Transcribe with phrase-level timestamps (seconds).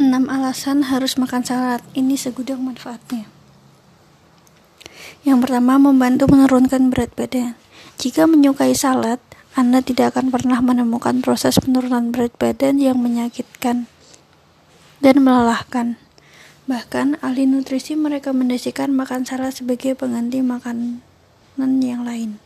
[0.00, 1.84] 6 alasan harus makan salad.
[1.92, 3.28] Ini segudang manfaatnya.
[5.28, 7.52] Yang pertama, membantu menurunkan berat badan.
[8.00, 9.20] Jika menyukai salad,
[9.52, 13.92] Anda tidak akan pernah menemukan proses penurunan berat badan yang menyakitkan
[15.04, 16.00] dan melelahkan.
[16.64, 21.04] Bahkan, ahli nutrisi merekomendasikan makan salad sebagai pengganti makanan
[21.60, 22.40] yang lain.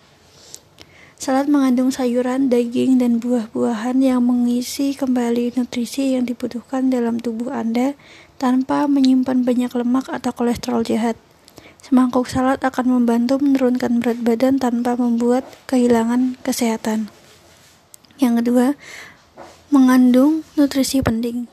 [1.25, 7.97] Salad mengandung sayuran, daging, dan buah-buahan yang mengisi kembali nutrisi yang dibutuhkan dalam tubuh Anda
[8.37, 11.17] tanpa menyimpan banyak lemak atau kolesterol jahat.
[11.81, 17.09] Semangkuk salad akan membantu menurunkan berat badan tanpa membuat kehilangan kesehatan.
[18.21, 18.67] Yang kedua,
[19.73, 21.49] mengandung nutrisi penting.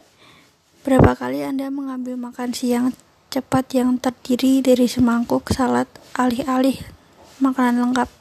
[0.83, 2.91] Berapa kali Anda mengambil makan siang
[3.31, 5.87] cepat yang terdiri dari semangkuk salad
[6.19, 6.75] alih-alih
[7.39, 8.20] makanan lengkap?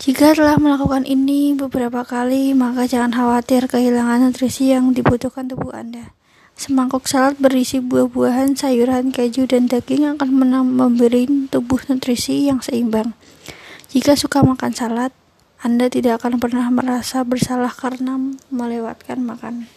[0.00, 6.16] Jika telah melakukan ini beberapa kali, maka jangan khawatir kehilangan nutrisi yang dibutuhkan tubuh Anda.
[6.56, 10.28] Semangkuk salad berisi buah-buahan, sayuran, keju, dan daging akan
[10.72, 13.12] memberi tubuh nutrisi yang seimbang.
[13.92, 15.12] Jika suka makan salad,
[15.60, 18.16] Anda tidak akan pernah merasa bersalah karena
[18.48, 19.68] melewatkan makan.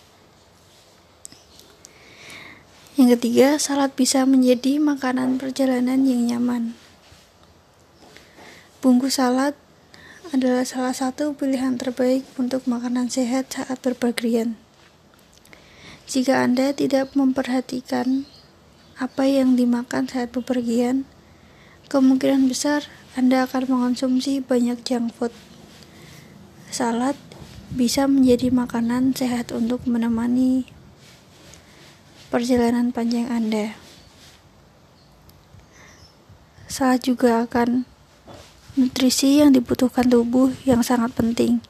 [2.95, 6.79] Yang ketiga, salad bisa menjadi makanan perjalanan yang nyaman.
[8.79, 9.59] Bungkus salad
[10.33, 14.57] adalah salah satu pilihan terbaik untuk makanan sehat saat berpergian.
[16.09, 18.25] Jika Anda tidak memperhatikan
[18.97, 21.05] apa yang dimakan saat bepergian,
[21.85, 25.33] kemungkinan besar Anda akan mengonsumsi banyak junk food.
[26.73, 27.13] Salad
[27.69, 30.65] bisa menjadi makanan sehat untuk menemani
[32.33, 33.77] perjalanan panjang Anda.
[36.65, 37.92] Salad juga akan
[38.73, 41.61] nutrisi yang dibutuhkan tubuh yang sangat penting.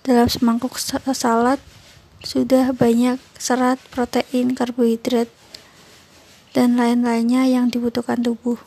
[0.00, 1.60] Dalam semangkuk salad
[2.24, 5.28] sudah banyak serat, protein, karbohidrat,
[6.56, 8.58] dan lain-lainnya yang dibutuhkan tubuh.